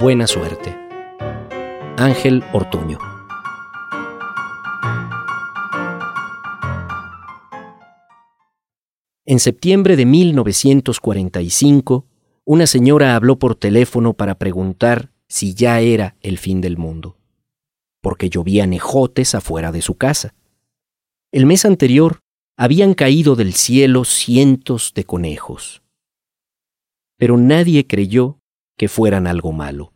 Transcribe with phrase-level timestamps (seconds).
[0.00, 0.76] Buena suerte.
[1.96, 3.00] Ángel Ortuño.
[9.26, 12.06] En septiembre de 1945,
[12.44, 17.16] una señora habló por teléfono para preguntar si ya era el fin del mundo,
[18.00, 20.32] porque llovía ejotes afuera de su casa.
[21.32, 22.20] El mes anterior
[22.56, 25.82] habían caído del cielo cientos de conejos,
[27.16, 28.38] pero nadie creyó
[28.78, 29.92] que fueran algo malo.